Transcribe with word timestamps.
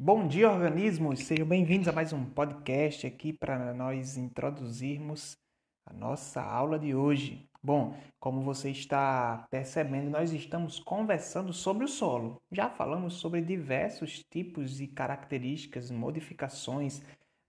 Bom 0.00 0.28
dia, 0.28 0.48
organismos! 0.48 1.24
Sejam 1.24 1.44
bem-vindos 1.44 1.88
a 1.88 1.92
mais 1.92 2.12
um 2.12 2.24
podcast 2.24 3.04
aqui 3.04 3.32
para 3.32 3.74
nós 3.74 4.16
introduzirmos 4.16 5.36
a 5.84 5.92
nossa 5.92 6.40
aula 6.40 6.78
de 6.78 6.94
hoje. 6.94 7.50
Bom, 7.60 7.96
como 8.20 8.40
você 8.40 8.70
está 8.70 9.44
percebendo, 9.50 10.08
nós 10.08 10.32
estamos 10.32 10.78
conversando 10.78 11.52
sobre 11.52 11.84
o 11.84 11.88
solo. 11.88 12.40
Já 12.52 12.70
falamos 12.70 13.14
sobre 13.14 13.40
diversos 13.40 14.22
tipos 14.30 14.80
e 14.80 14.86
características, 14.86 15.90
modificações 15.90 17.02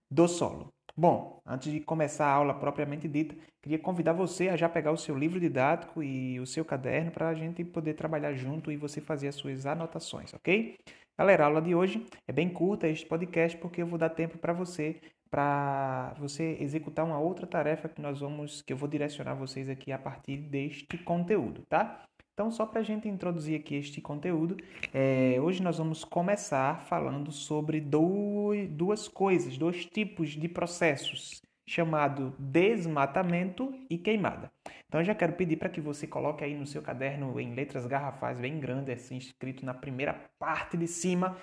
do 0.10 0.28
solo. 0.28 0.74
Bom, 0.98 1.40
antes 1.46 1.72
de 1.72 1.80
começar 1.80 2.26
a 2.26 2.34
aula 2.34 2.56
propriamente 2.56 3.08
dita, 3.08 3.36
queria 3.62 3.78
convidar 3.78 4.14
você 4.14 4.50
a 4.50 4.58
já 4.58 4.68
pegar 4.68 4.92
o 4.92 4.98
seu 4.98 5.16
livro 5.16 5.40
didático 5.40 6.02
e 6.02 6.40
o 6.40 6.48
seu 6.48 6.66
caderno 6.66 7.12
para 7.12 7.30
a 7.30 7.36
gente 7.36 7.64
poder 7.64 7.94
trabalhar 7.94 8.34
junto 8.34 8.72
e 8.72 8.76
você 8.76 9.00
fazer 9.00 9.28
as 9.28 9.36
suas 9.36 9.68
anotações, 9.68 10.34
ok? 10.34 10.76
Galera, 11.20 11.44
a 11.44 11.48
aula 11.48 11.62
de 11.62 11.76
hoje 11.76 12.06
é 12.26 12.32
bem 12.32 12.48
curta 12.48 12.88
este 12.88 13.06
podcast 13.06 13.58
porque 13.58 13.82
eu 13.82 13.86
vou 13.86 14.00
dar 14.00 14.08
tempo 14.08 14.38
para 14.38 14.54
você 14.54 15.02
para 15.30 16.16
você 16.18 16.56
executar 16.62 17.04
uma 17.04 17.20
outra 17.20 17.46
tarefa 17.46 17.90
que 17.90 18.02
nós 18.02 18.22
vamos 18.22 18.62
que 18.62 18.72
eu 18.72 18.78
vou 18.78 18.88
direcionar 18.88 19.36
vocês 19.36 19.68
aqui 19.68 19.92
a 19.92 19.98
partir 19.98 20.38
deste 20.38 20.98
conteúdo, 21.00 21.64
tá? 21.68 22.06
Então, 22.34 22.50
só 22.50 22.66
para 22.66 22.80
a 22.80 22.84
gente 22.84 23.10
introduzir 23.10 23.60
aqui 23.60 23.76
este 23.76 24.00
conteúdo, 24.00 24.56
é, 24.94 25.36
hoje 25.42 25.62
nós 25.62 25.78
vamos 25.78 26.06
começar 26.06 26.86
falando 26.86 27.34
sobre 27.34 27.82
duas 27.82 29.10
coisas, 29.10 29.58
dois 29.58 29.86
tipos 29.86 30.30
de 30.30 30.48
processos, 30.48 31.42
chamado 31.68 32.34
desmatamento 32.40 33.74
e 33.90 33.98
queimada. 33.98 34.50
Então, 34.90 35.00
eu 35.00 35.06
já 35.06 35.14
quero 35.14 35.34
pedir 35.34 35.56
para 35.56 35.70
que 35.70 35.80
você 35.80 36.08
coloque 36.08 36.44
aí 36.44 36.56
no 36.56 36.66
seu 36.66 36.82
caderno 36.82 37.40
em 37.40 37.54
letras 37.54 37.86
garrafais 37.86 38.40
bem 38.40 38.60
grandes, 38.60 39.02
assim, 39.02 39.18
escrito 39.18 39.64
na 39.64 39.74
primeira 39.74 40.16
parte 40.40 40.76
de 40.76 40.88
cima, 40.88 41.38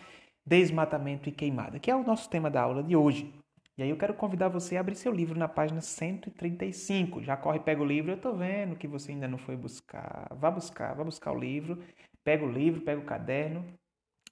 desmatamento 0.44 1.28
e 1.28 1.32
queimada, 1.32 1.78
que 1.78 1.88
é 1.88 1.94
o 1.94 2.02
nosso 2.02 2.28
tema 2.28 2.50
da 2.50 2.60
aula 2.60 2.82
de 2.82 2.96
hoje. 2.96 3.32
E 3.78 3.82
aí 3.84 3.90
eu 3.90 3.96
quero 3.96 4.14
convidar 4.14 4.48
você 4.48 4.76
a 4.76 4.80
abrir 4.80 4.96
seu 4.96 5.12
livro 5.12 5.38
na 5.38 5.46
página 5.46 5.80
135. 5.80 7.22
Já 7.22 7.36
corre, 7.36 7.60
pega 7.60 7.82
o 7.82 7.84
livro. 7.84 8.10
Eu 8.10 8.16
estou 8.16 8.34
vendo 8.34 8.74
que 8.74 8.88
você 8.88 9.12
ainda 9.12 9.28
não 9.28 9.38
foi 9.38 9.54
buscar. 9.54 10.28
Vá 10.34 10.50
buscar, 10.50 10.94
vá 10.94 11.04
buscar 11.04 11.30
o 11.30 11.38
livro. 11.38 11.78
Pega 12.24 12.44
o 12.44 12.50
livro, 12.50 12.80
pega 12.80 13.00
o 13.00 13.04
caderno 13.04 13.64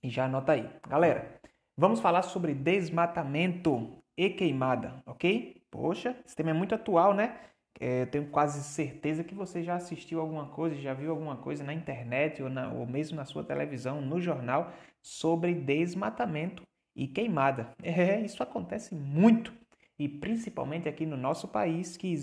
e 0.02 0.08
já 0.08 0.24
anota 0.24 0.52
aí. 0.52 0.68
Galera, 0.88 1.38
vamos 1.76 2.00
falar 2.00 2.22
sobre 2.22 2.54
desmatamento 2.54 4.02
e 4.16 4.30
queimada, 4.30 5.02
ok? 5.06 5.62
Poxa, 5.70 6.16
esse 6.24 6.34
tema 6.34 6.50
é 6.50 6.54
muito 6.54 6.74
atual, 6.74 7.12
né? 7.14 7.38
É, 7.80 8.06
tenho 8.06 8.26
quase 8.26 8.62
certeza 8.62 9.24
que 9.24 9.34
você 9.34 9.62
já 9.62 9.74
assistiu 9.74 10.20
alguma 10.20 10.46
coisa, 10.46 10.76
já 10.76 10.94
viu 10.94 11.10
alguma 11.10 11.36
coisa 11.36 11.64
na 11.64 11.74
internet 11.74 12.42
ou, 12.42 12.48
na, 12.48 12.72
ou 12.72 12.86
mesmo 12.86 13.16
na 13.16 13.24
sua 13.24 13.42
televisão, 13.42 14.00
no 14.00 14.20
jornal, 14.20 14.72
sobre 15.02 15.54
desmatamento 15.54 16.62
e 16.94 17.06
queimada. 17.06 17.74
É, 17.82 18.20
isso 18.20 18.42
acontece 18.42 18.94
muito 18.94 19.52
e 19.98 20.08
principalmente 20.08 20.88
aqui 20.88 21.06
no 21.06 21.16
nosso 21.16 21.48
país 21.48 21.96
que 21.96 22.14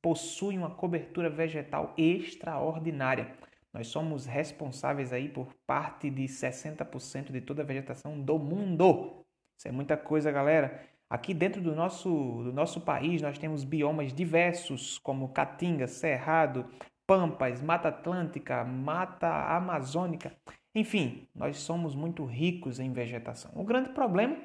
possui 0.00 0.56
uma 0.56 0.70
cobertura 0.70 1.28
vegetal 1.28 1.94
extraordinária. 1.96 3.36
Nós 3.72 3.88
somos 3.88 4.24
responsáveis 4.26 5.12
aí 5.12 5.28
por 5.28 5.52
parte 5.66 6.10
de 6.10 6.24
60% 6.24 7.30
de 7.30 7.40
toda 7.40 7.62
a 7.62 7.66
vegetação 7.66 8.18
do 8.20 8.38
mundo. 8.38 9.24
Isso 9.58 9.68
é 9.68 9.72
muita 9.72 9.96
coisa, 9.96 10.32
galera. 10.32 10.82
Aqui 11.10 11.32
dentro 11.32 11.62
do 11.62 11.74
nosso, 11.74 12.08
do 12.08 12.52
nosso 12.52 12.80
país 12.82 13.22
nós 13.22 13.38
temos 13.38 13.64
biomas 13.64 14.12
diversos, 14.12 14.98
como 14.98 15.30
Caatinga, 15.30 15.86
Cerrado, 15.86 16.66
Pampas, 17.06 17.62
Mata 17.62 17.88
Atlântica, 17.88 18.62
Mata 18.64 19.28
Amazônica. 19.56 20.32
Enfim, 20.74 21.26
nós 21.34 21.56
somos 21.56 21.94
muito 21.94 22.24
ricos 22.24 22.78
em 22.78 22.92
vegetação. 22.92 23.50
O 23.54 23.64
grande 23.64 23.88
problema 23.90 24.36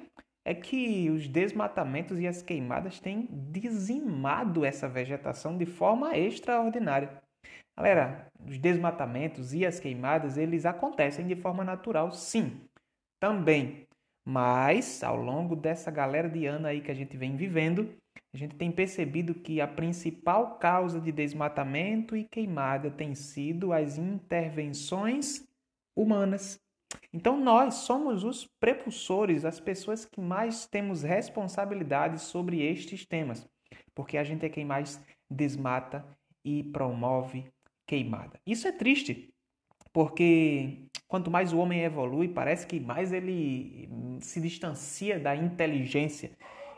é 0.45 0.53
que 0.53 1.09
os 1.09 1.27
desmatamentos 1.27 2.19
e 2.19 2.27
as 2.27 2.41
queimadas 2.41 2.99
têm 2.99 3.27
dizimado 3.51 4.63
essa 4.63 4.87
vegetação 4.87 5.57
de 5.57 5.65
forma 5.65 6.17
extraordinária. 6.17 7.21
Galera, 7.75 8.27
os 8.45 8.57
desmatamentos 8.57 9.53
e 9.53 9.65
as 9.65 9.79
queimadas, 9.79 10.37
eles 10.37 10.65
acontecem 10.65 11.25
de 11.25 11.35
forma 11.35 11.63
natural, 11.63 12.11
sim, 12.11 12.61
também. 13.19 13.87
Mas, 14.25 15.03
ao 15.03 15.17
longo 15.17 15.55
dessa 15.55 15.91
galera 15.91 16.29
de 16.29 16.45
ano 16.45 16.67
aí 16.67 16.81
que 16.81 16.91
a 16.91 16.95
gente 16.95 17.17
vem 17.17 17.35
vivendo, 17.35 17.93
a 18.33 18.37
gente 18.37 18.55
tem 18.55 18.71
percebido 18.71 19.35
que 19.35 19.59
a 19.59 19.67
principal 19.67 20.57
causa 20.57 20.99
de 20.99 21.11
desmatamento 21.11 22.15
e 22.15 22.23
queimada 22.23 22.89
tem 22.89 23.13
sido 23.13 23.73
as 23.73 23.97
intervenções 23.97 25.45
humanas. 25.95 26.59
Então, 27.11 27.39
nós 27.39 27.75
somos 27.75 28.23
os 28.23 28.47
prepulsores, 28.59 29.45
as 29.45 29.59
pessoas 29.59 30.05
que 30.05 30.21
mais 30.21 30.65
temos 30.65 31.03
responsabilidade 31.03 32.21
sobre 32.21 32.61
estes 32.61 33.05
temas, 33.05 33.47
porque 33.93 34.17
a 34.17 34.23
gente 34.23 34.45
é 34.45 34.49
quem 34.49 34.65
mais 34.65 35.03
desmata 35.29 36.05
e 36.45 36.63
promove 36.63 37.45
queimada. 37.85 38.39
Isso 38.45 38.67
é 38.67 38.71
triste, 38.71 39.33
porque 39.91 40.87
quanto 41.13 41.29
mais 41.29 41.53
o 41.53 41.59
homem 41.59 41.83
evolui, 41.83 42.27
parece 42.27 42.65
que 42.65 42.79
mais 42.79 43.13
ele 43.13 43.87
se 44.19 44.41
distancia 44.41 45.19
da 45.19 45.35
inteligência 45.35 46.31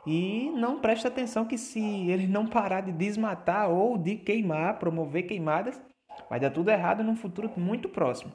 e 0.05 0.51
não 0.53 0.81
presta 0.81 1.07
atenção 1.07 1.45
que 1.45 1.57
se 1.57 1.79
ele 2.09 2.27
não 2.27 2.45
parar 2.45 2.81
de 2.81 2.91
desmatar 2.91 3.69
ou 3.69 3.97
de 3.97 4.17
queimar, 4.17 4.77
promover 4.77 5.23
queimadas, 5.23 5.81
vai 6.29 6.37
dar 6.37 6.49
tudo 6.49 6.69
errado 6.69 7.01
num 7.01 7.15
futuro 7.15 7.49
muito 7.55 7.87
próximo. 7.87 8.33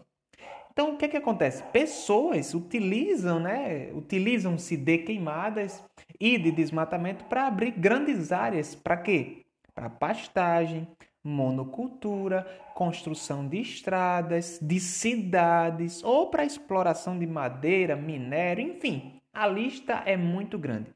Então, 0.73 0.95
o 0.95 0.97
que, 0.97 1.05
é 1.05 1.09
que 1.09 1.19
acontece? 1.19 1.63
Pessoas 1.65 2.55
utilizam, 2.55 3.39
né, 3.39 3.91
utilizam-se 3.93 4.79
de 4.79 4.97
queimadas 4.97 5.85
e 6.19 6.39
de 6.39 6.51
desmatamento 6.51 7.27
para 7.27 7.47
abrir 7.47 7.73
grandes 7.73 8.33
áreas. 8.33 8.75
Para 8.75 8.97
quê? 8.97 9.43
Para 9.75 9.91
pastagem, 9.91 10.89
monocultura, 11.25 12.45
construção 12.75 13.47
de 13.47 13.61
estradas, 13.61 14.59
de 14.61 14.81
cidades 14.81 16.03
ou 16.03 16.31
para 16.31 16.45
exploração 16.45 17.19
de 17.19 17.27
madeira, 17.27 17.95
minério, 17.95 18.65
enfim, 18.65 19.21
a 19.33 19.47
lista 19.47 20.03
é 20.07 20.17
muito 20.17 20.59
grande. 20.59 20.91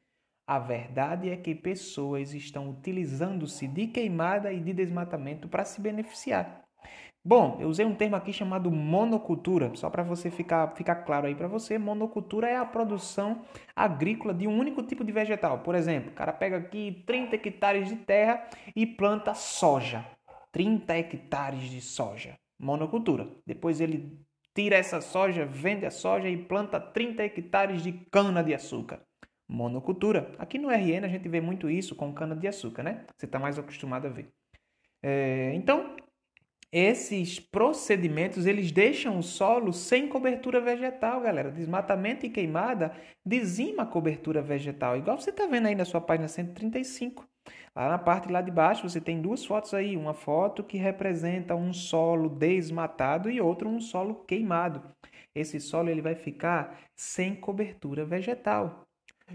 A 0.47 0.59
verdade 0.59 1.31
é 1.31 1.37
que 1.37 1.55
pessoas 1.55 2.35
estão 2.35 2.69
utilizando-se 2.69 3.67
de 3.67 3.87
queimada 3.87 4.53
e 4.53 4.61
de 4.61 4.73
desmatamento 4.73 5.49
para 5.49 5.65
se 5.65 5.81
beneficiar. 5.81 6.64
Bom, 7.27 7.57
eu 7.59 7.69
usei 7.69 7.87
um 7.87 7.95
termo 7.95 8.17
aqui 8.17 8.35
chamado 8.35 8.71
monocultura, 8.71 9.75
só 9.77 9.89
para 9.89 10.03
você 10.03 10.31
ficar, 10.31 10.77
ficar 10.77 10.97
claro 10.97 11.27
aí 11.27 11.35
para 11.35 11.49
você, 11.49 11.79
monocultura 11.79 12.47
é 12.51 12.57
a 12.57 12.67
produção 12.67 13.41
agrícola 13.75 14.35
de 14.35 14.47
um 14.47 14.59
único 14.59 14.83
tipo 14.83 15.03
de 15.03 15.11
vegetal. 15.11 15.61
Por 15.61 15.75
exemplo, 15.75 16.11
o 16.11 16.15
cara 16.15 16.35
pega 16.35 16.59
aqui 16.59 17.03
30 17.07 17.37
hectares 17.37 17.89
de 17.89 17.97
terra 17.97 18.47
e 18.77 18.85
planta 18.87 19.33
soja. 19.33 20.05
30 20.53 20.99
hectares 20.99 21.63
de 21.71 21.81
soja. 21.81 22.39
Monocultura. 22.59 23.27
Depois 23.47 23.81
ele 23.81 24.21
tira 24.55 24.77
essa 24.77 25.01
soja, 25.01 25.47
vende 25.47 25.87
a 25.87 25.91
soja 25.91 26.29
e 26.29 26.37
planta 26.37 26.79
30 26.79 27.25
hectares 27.25 27.83
de 27.83 27.93
cana 28.13 28.45
de 28.45 28.53
açúcar. 28.53 29.01
Monocultura. 29.49 30.31
Aqui 30.39 30.59
no 30.59 30.69
RN 30.69 31.07
a 31.07 31.09
gente 31.09 31.27
vê 31.27 31.41
muito 31.41 31.71
isso 31.71 31.95
com 31.95 32.13
cana 32.13 32.37
de 32.37 32.47
açúcar, 32.47 32.83
né? 32.83 33.07
Você 33.17 33.25
está 33.25 33.39
mais 33.39 33.59
acostumado 33.59 34.09
a 34.09 34.11
ver. 34.11 34.31
É, 35.03 35.53
então, 35.55 35.94
esses 36.77 37.39
procedimentos 37.39 38.47
eles 38.47 38.73
deixam 38.73 39.17
o 39.17 39.23
solo 39.23 39.73
sem 39.73 40.09
cobertura 40.09 40.61
vegetal, 40.61 41.21
galera. 41.21 41.53
Desmatamento 41.53 42.27
e 42.27 42.31
queimada 42.31 42.93
dizima 43.25 43.85
a 43.85 43.87
cobertura 43.87 44.43
vegetal, 44.43 44.97
igual 44.97 45.17
você 45.17 45.31
está 45.31 45.47
vendo 45.47 45.69
aí 45.69 45.77
na 45.77 45.85
sua 45.85 46.01
página 46.01 46.27
135. 46.27 47.25
Lá 47.77 47.89
na 47.89 47.99
parte 47.99 48.29
lá 48.29 48.43
de 48.43 48.51
baixo 48.51 48.89
você 48.89 49.01
tem 49.01 49.23
duas 49.23 49.47
fotos 49.47 49.73
aí, 49.73 49.97
uma 49.97 50.15
foto 50.15 50.65
que 50.65 50.77
representa 50.77 51.55
um 51.55 51.73
solo 51.73 52.29
desmatado 52.29 53.31
e 53.31 53.41
outra 53.41 53.69
um 53.69 53.81
solo 53.81 54.25
queimado. 54.27 54.83
Esse 55.33 55.61
solo 55.61 55.91
ele 55.91 56.03
vai 56.03 56.17
ficar 56.17 56.77
sem 56.97 57.37
cobertura 57.37 58.05
vegetal. 58.05 58.83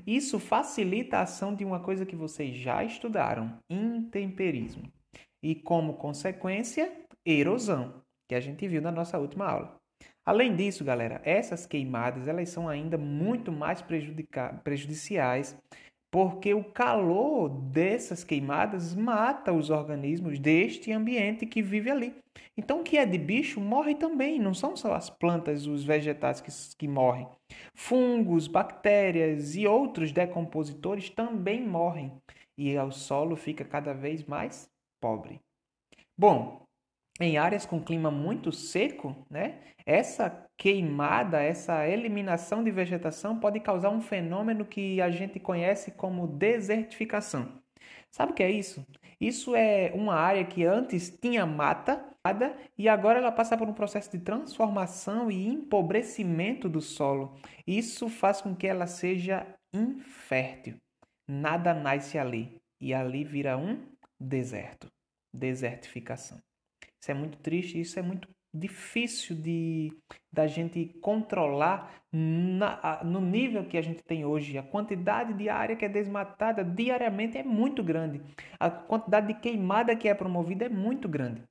Isso 0.06 0.40
facilita 0.40 1.20
a 1.20 1.22
ação 1.22 1.56
de 1.56 1.64
uma 1.64 1.80
coisa 1.80 2.06
que 2.06 2.18
vocês 2.18 2.58
já 2.58 2.84
estudaram, 2.84 3.58
intemperismo. 3.70 4.92
E 5.42 5.56
como 5.56 5.94
consequência, 5.94 6.92
erosão, 7.26 8.02
que 8.28 8.36
a 8.36 8.40
gente 8.40 8.68
viu 8.68 8.82
na 8.82 8.92
nossa 8.92 9.18
última 9.20 9.46
aula. 9.46 9.76
Além 10.26 10.56
disso, 10.56 10.84
galera, 10.84 11.22
essas 11.24 11.66
queimadas 11.66 12.28
elas 12.28 12.50
são 12.50 12.70
ainda 12.70 12.98
muito 12.98 13.52
mais 13.52 13.84
prejudiciais 14.64 15.58
porque 16.12 16.54
o 16.54 16.64
calor 16.64 17.50
dessas 17.50 18.24
queimadas 18.24 18.96
mata 18.96 19.54
os 19.54 19.70
organismos 19.70 20.40
deste 20.40 20.92
ambiente 20.92 21.46
que 21.46 21.62
vive 21.62 21.92
ali. 21.92 22.16
Então, 22.58 22.82
o 22.82 22.84
que 22.84 22.98
é 22.98 23.06
de 23.06 23.18
bicho 23.18 23.60
morre 23.60 23.96
também, 23.96 24.40
não 24.40 24.54
são 24.54 24.76
só 24.76 24.94
as 24.94 25.10
plantas, 25.10 25.68
os 25.68 25.84
vegetais 25.84 26.42
que, 26.42 26.52
que 26.78 26.88
morrem. 26.88 27.28
Fungos, 27.76 28.48
bactérias 28.48 29.56
e 29.56 29.68
outros 29.68 30.12
decompositores 30.12 31.10
também 31.10 31.66
morrem 31.66 32.12
e 32.58 32.78
o 32.78 32.92
solo 32.92 33.36
fica 33.36 33.64
cada 33.64 33.94
vez 33.94 34.24
mais 34.26 34.70
pobre. 35.00 35.40
Bom, 36.18 36.66
em 37.20 37.38
áreas 37.38 37.66
com 37.66 37.84
clima 37.84 38.10
muito 38.10 38.52
seco, 38.52 39.16
né? 39.30 39.60
Essa 39.86 40.46
queimada, 40.58 41.42
essa 41.42 41.88
eliminação 41.88 42.64
de 42.64 42.72
vegetação 42.72 43.40
pode 43.40 43.60
causar 43.60 43.90
um 43.90 44.02
fenômeno 44.02 44.66
que 44.66 45.02
a 45.02 45.10
gente 45.10 45.40
conhece 45.40 45.92
como 45.92 46.28
desertificação. 46.28 47.62
Sabe 48.12 48.32
o 48.32 48.36
que 48.36 48.44
é 48.44 48.52
isso? 48.52 48.86
Isso 49.20 49.56
é 49.56 49.92
uma 49.94 50.16
área 50.16 50.46
que 50.46 50.66
antes 50.66 51.10
tinha 51.10 51.46
mata 51.46 52.06
e 52.78 52.88
agora 52.88 53.20
ela 53.20 53.32
passa 53.32 53.58
por 53.58 53.68
um 53.68 53.74
processo 53.74 54.12
de 54.12 54.20
transformação 54.20 55.32
e 55.32 55.48
empobrecimento 55.48 56.70
do 56.70 56.82
solo. 56.82 57.36
Isso 57.66 58.08
faz 58.10 58.42
com 58.42 58.56
que 58.56 58.68
ela 58.68 58.88
seja 58.88 59.48
infértil. 59.74 60.76
Nada 61.28 61.74
nasce 61.74 62.18
ali 62.18 62.62
e 62.80 62.94
ali 62.94 63.24
vira 63.24 63.58
um 63.58 63.82
deserto, 64.20 64.88
desertificação. 65.34 66.40
Isso 67.02 67.12
é 67.12 67.14
muito 67.14 67.38
triste, 67.40 67.80
isso 67.80 67.98
é 67.98 68.02
muito 68.02 68.28
difícil 68.54 69.36
de 69.36 69.94
da 70.32 70.48
gente 70.48 70.86
controlar 71.02 72.04
na, 72.12 73.04
no 73.04 73.22
nível 73.22 73.66
que 73.66 73.78
a 73.78 73.82
gente 73.82 74.04
tem 74.04 74.26
hoje. 74.26 74.58
A 74.58 74.64
quantidade 74.64 75.34
de 75.34 75.50
área 75.50 75.76
que 75.76 75.86
é 75.86 75.90
desmatada 75.90 76.64
diariamente 76.64 77.38
é 77.38 77.44
muito 77.44 77.84
grande. 77.84 78.22
A 78.60 78.70
quantidade 78.70 79.28
de 79.28 79.40
queimada 79.40 79.96
que 79.96 80.08
é 80.08 80.14
promovida 80.14 80.66
é 80.66 80.70
muito 80.70 81.08
grande. 81.08 81.44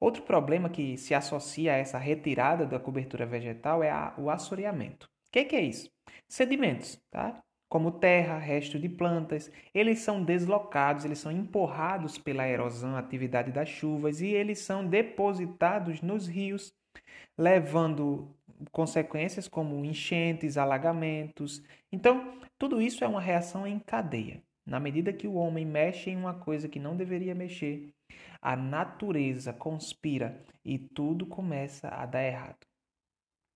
Outro 0.00 0.22
problema 0.24 0.68
que 0.68 0.96
se 0.96 1.14
associa 1.14 1.74
a 1.74 1.76
essa 1.76 1.96
retirada 1.96 2.66
da 2.66 2.80
cobertura 2.80 3.24
vegetal 3.24 3.82
é 3.82 3.90
a, 3.90 4.14
o 4.18 4.30
assoreamento. 4.30 5.06
O 5.06 5.30
que, 5.30 5.44
que 5.44 5.56
é 5.56 5.60
isso? 5.60 5.88
Sedimentos, 6.28 7.00
tá? 7.10 7.40
Como 7.72 7.90
terra, 7.90 8.36
resto 8.36 8.78
de 8.78 8.86
plantas, 8.86 9.50
eles 9.72 10.00
são 10.00 10.22
deslocados, 10.22 11.06
eles 11.06 11.18
são 11.18 11.32
empurrados 11.32 12.18
pela 12.18 12.46
erosão, 12.46 12.94
atividade 12.94 13.50
das 13.50 13.66
chuvas 13.66 14.20
e 14.20 14.26
eles 14.26 14.58
são 14.58 14.86
depositados 14.86 16.02
nos 16.02 16.26
rios, 16.28 16.74
levando 17.38 18.28
consequências 18.70 19.48
como 19.48 19.82
enchentes, 19.86 20.58
alagamentos. 20.58 21.62
Então, 21.90 22.38
tudo 22.58 22.78
isso 22.78 23.04
é 23.04 23.08
uma 23.08 23.22
reação 23.22 23.66
em 23.66 23.78
cadeia. 23.78 24.42
Na 24.66 24.78
medida 24.78 25.10
que 25.10 25.26
o 25.26 25.36
homem 25.36 25.64
mexe 25.64 26.10
em 26.10 26.16
uma 26.18 26.34
coisa 26.34 26.68
que 26.68 26.78
não 26.78 26.94
deveria 26.94 27.34
mexer, 27.34 27.88
a 28.42 28.54
natureza 28.54 29.50
conspira 29.50 30.44
e 30.62 30.78
tudo 30.78 31.24
começa 31.24 31.88
a 31.88 32.04
dar 32.04 32.22
errado. 32.22 32.71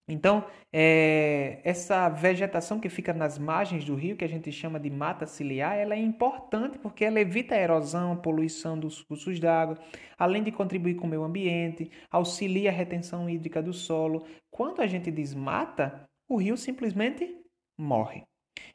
Então, 0.08 0.44
é, 0.73 1.61
essa 1.64 2.08
vegetação 2.08 2.79
que 2.79 2.88
fica 2.88 3.12
nas 3.12 3.38
margens 3.38 3.85
do 3.85 3.97
rio, 3.97 4.17
que 4.17 4.25
a 4.25 4.29
gente 4.29 4.53
chama 4.53 4.79
de 4.79 4.88
mata 4.88 5.26
ciliar, 5.26 5.76
ela 5.76 5.94
é 5.94 5.99
importante 5.99 6.79
porque 6.79 7.05
ela 7.05 7.20
evita 7.20 7.56
a 7.56 7.61
erosão, 7.61 8.12
a 8.12 8.17
poluição 8.17 8.79
dos 8.79 9.03
cursos 9.03 9.41
d'água, 9.41 9.76
além 10.17 10.44
de 10.44 10.53
contribuir 10.53 10.94
com 10.94 11.06
o 11.06 11.11
meio 11.11 11.25
ambiente, 11.25 11.91
auxilia 12.08 12.70
a 12.70 12.73
retenção 12.73 13.29
hídrica 13.29 13.61
do 13.61 13.73
solo. 13.73 14.25
Quando 14.49 14.81
a 14.81 14.87
gente 14.87 15.11
desmata, 15.11 16.09
o 16.29 16.37
rio 16.37 16.56
simplesmente 16.56 17.37
morre. 17.76 18.25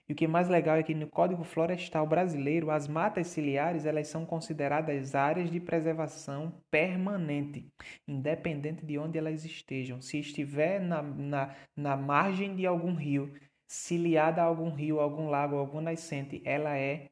E 0.08 0.14
o 0.14 0.16
que 0.16 0.26
é 0.26 0.28
mais 0.28 0.50
legal 0.50 0.76
é 0.76 0.84
que 0.84 0.94
no 0.94 1.08
Código 1.08 1.44
Florestal 1.44 2.06
Brasileiro, 2.06 2.70
as 2.70 2.88
matas 2.88 3.28
ciliares 3.28 3.86
elas 3.86 4.08
são 4.08 4.26
consideradas 4.26 5.16
áreas 5.16 5.50
de 5.50 5.60
preservação 5.60 6.54
permanente, 6.70 7.66
independente 8.08 8.86
de 8.86 8.98
onde 8.98 9.18
elas 9.18 9.46
estejam. 9.46 10.02
Se 10.02 10.20
estiver 10.20 10.80
na, 10.80 11.02
na, 11.02 11.56
na 11.76 11.98
margem 11.98 12.56
de 12.56 12.66
algum 12.66 12.94
rio, 12.94 13.34
ciliada 13.68 14.42
a 14.42 14.46
algum 14.46 14.70
rio, 14.70 15.00
algum 15.00 15.30
lago, 15.30 15.56
algum 15.56 15.80
nascente, 15.80 16.42
ela 16.44 16.78
é 16.78 17.10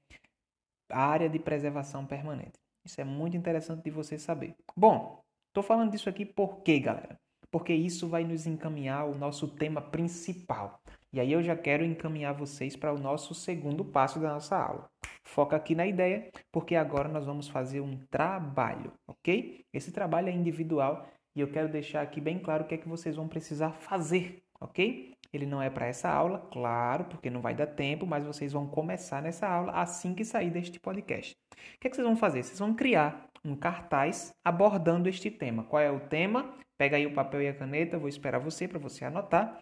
área 0.90 1.30
de 1.30 1.40
preservação 1.40 2.06
permanente. 2.06 2.60
Isso 2.84 3.00
é 3.00 3.04
muito 3.04 3.38
interessante 3.38 3.84
de 3.84 3.92
você 3.92 4.18
saber. 4.18 4.56
Bom, 4.76 5.22
estou 5.48 5.64
falando 5.64 5.92
disso 5.92 6.10
aqui 6.10 6.26
por 6.26 6.62
quê, 6.64 6.80
galera? 6.80 7.20
Porque 7.52 7.74
isso 7.74 8.08
vai 8.08 8.24
nos 8.24 8.46
encaminhar 8.46 9.02
ao 9.02 9.16
nosso 9.16 9.48
tema 9.48 9.82
principal. 9.82 10.82
E 11.12 11.20
aí 11.20 11.32
eu 11.32 11.42
já 11.42 11.56
quero 11.56 11.84
encaminhar 11.84 12.34
vocês 12.34 12.76
para 12.76 12.94
o 12.94 13.00
nosso 13.00 13.34
segundo 13.34 13.84
passo 13.84 14.20
da 14.20 14.34
nossa 14.34 14.56
aula. 14.56 14.90
Foca 15.24 15.56
aqui 15.56 15.74
na 15.74 15.88
ideia, 15.88 16.30
porque 16.52 16.76
agora 16.76 17.10
nós 17.10 17.26
vamos 17.26 17.48
fazer 17.48 17.82
um 17.82 17.98
trabalho, 18.10 18.94
ok? 19.08 19.66
Esse 19.74 19.92
trabalho 19.92 20.30
é 20.30 20.32
individual 20.32 21.08
e 21.36 21.42
eu 21.42 21.52
quero 21.52 21.70
deixar 21.70 22.02
aqui 22.02 22.20
bem 22.22 22.40
claro 22.40 22.64
o 22.64 22.68
que 22.68 22.76
é 22.76 22.78
que 22.78 22.88
vocês 22.88 23.16
vão 23.16 23.28
precisar 23.28 23.72
fazer, 23.72 24.44
ok? 24.60 25.14
Ele 25.32 25.46
não 25.46 25.62
é 25.62 25.70
para 25.70 25.88
essa 25.88 26.10
aula, 26.10 26.48
claro, 26.52 27.06
porque 27.06 27.30
não 27.30 27.42
vai 27.42 27.54
dar 27.54 27.68
tempo, 27.68 28.06
mas 28.06 28.26
vocês 28.26 28.54
vão 28.54 28.68
começar 28.68 29.22
nessa 29.22 29.48
aula 29.48 29.72
assim 29.74 30.16
que 30.16 30.26
sair 30.26 30.50
deste 30.50 30.80
podcast. 30.80 31.36
O 31.76 31.80
que 31.80 31.88
é 31.88 31.90
que 31.90 31.96
vocês 31.96 32.08
vão 32.08 32.16
fazer? 32.16 32.44
Vocês 32.44 32.60
vão 32.60 32.74
criar 32.74 33.30
um 33.46 33.56
cartaz 33.56 34.34
abordando 34.44 35.08
este 35.08 35.30
tema. 35.30 35.64
Qual 35.64 35.82
é 35.82 35.92
o 35.92 36.00
tema? 36.00 36.56
Pega 36.78 36.98
aí 36.98 37.06
o 37.06 37.14
papel 37.14 37.44
e 37.44 37.48
a 37.48 37.54
caneta, 37.54 38.00
vou 38.00 38.10
esperar 38.10 38.40
você 38.40 38.68
para 38.68 38.80
você 38.80 39.06
anotar. 39.06 39.62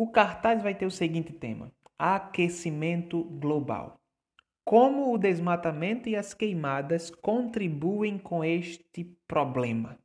O 0.00 0.06
cartaz 0.06 0.62
vai 0.62 0.74
ter 0.74 0.86
o 0.86 0.90
seguinte 0.90 1.30
tema: 1.30 1.70
aquecimento 1.98 3.22
global. 3.22 4.00
Como 4.64 5.12
o 5.12 5.18
desmatamento 5.18 6.08
e 6.08 6.16
as 6.16 6.32
queimadas 6.32 7.10
contribuem 7.10 8.16
com 8.16 8.42
este 8.42 9.14
problema? 9.28 9.98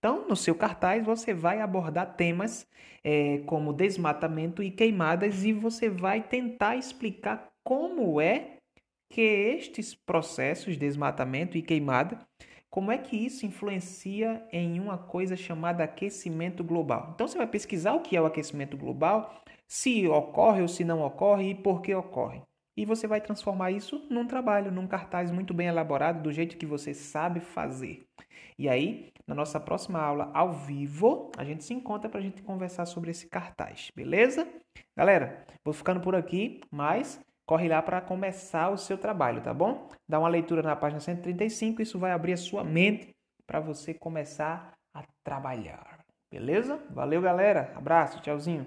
Então, 0.00 0.26
no 0.26 0.34
seu 0.34 0.52
cartaz, 0.52 1.04
você 1.04 1.32
vai 1.32 1.60
abordar 1.60 2.16
temas 2.16 2.66
é, 3.04 3.38
como 3.46 3.72
desmatamento 3.72 4.64
e 4.64 4.70
queimadas 4.72 5.44
e 5.44 5.52
você 5.52 5.88
vai 5.88 6.24
tentar 6.24 6.74
explicar 6.74 7.52
como 7.62 8.20
é 8.20 8.56
que 9.08 9.20
estes 9.20 9.94
processos, 9.94 10.76
desmatamento 10.76 11.56
e 11.56 11.62
queimada, 11.62 12.18
como 12.70 12.92
é 12.92 12.98
que 12.98 13.16
isso 13.16 13.44
influencia 13.44 14.46
em 14.52 14.78
uma 14.78 14.96
coisa 14.96 15.36
chamada 15.36 15.82
aquecimento 15.82 16.62
global? 16.62 17.10
Então 17.14 17.26
você 17.26 17.36
vai 17.36 17.48
pesquisar 17.48 17.94
o 17.94 18.00
que 18.00 18.16
é 18.16 18.20
o 18.22 18.26
aquecimento 18.26 18.76
global, 18.76 19.42
se 19.66 20.06
ocorre 20.06 20.62
ou 20.62 20.68
se 20.68 20.84
não 20.84 21.02
ocorre 21.02 21.50
e 21.50 21.54
por 21.54 21.82
que 21.82 21.92
ocorre. 21.92 22.42
E 22.76 22.86
você 22.86 23.08
vai 23.08 23.20
transformar 23.20 23.72
isso 23.72 24.06
num 24.08 24.24
trabalho, 24.24 24.70
num 24.70 24.86
cartaz 24.86 25.32
muito 25.32 25.52
bem 25.52 25.66
elaborado, 25.66 26.22
do 26.22 26.32
jeito 26.32 26.56
que 26.56 26.64
você 26.64 26.94
sabe 26.94 27.40
fazer. 27.40 28.06
E 28.56 28.68
aí, 28.68 29.12
na 29.26 29.34
nossa 29.34 29.58
próxima 29.58 30.00
aula 30.00 30.30
ao 30.32 30.52
vivo, 30.52 31.32
a 31.36 31.44
gente 31.44 31.64
se 31.64 31.74
encontra 31.74 32.08
para 32.08 32.20
a 32.20 32.22
gente 32.22 32.40
conversar 32.40 32.86
sobre 32.86 33.10
esse 33.10 33.26
cartaz, 33.26 33.90
beleza? 33.94 34.46
Galera, 34.96 35.44
vou 35.64 35.74
ficando 35.74 36.00
por 36.00 36.14
aqui, 36.14 36.60
mas 36.70 37.20
corre 37.50 37.68
lá 37.68 37.82
para 37.82 38.00
começar 38.00 38.70
o 38.70 38.78
seu 38.78 38.96
trabalho, 38.96 39.42
tá 39.42 39.52
bom? 39.52 39.88
Dá 40.08 40.20
uma 40.20 40.28
leitura 40.28 40.62
na 40.62 40.76
página 40.76 41.00
135, 41.00 41.82
isso 41.82 41.98
vai 41.98 42.12
abrir 42.12 42.34
a 42.34 42.36
sua 42.36 42.62
mente 42.62 43.08
para 43.44 43.58
você 43.58 43.92
começar 43.92 44.72
a 44.94 45.02
trabalhar. 45.24 45.98
Beleza? 46.30 46.80
Valeu, 46.90 47.20
galera. 47.20 47.72
Abraço, 47.74 48.20
tchauzinho. 48.20 48.66